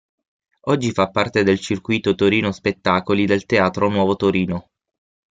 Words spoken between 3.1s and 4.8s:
del Teatro Nuovo Torino.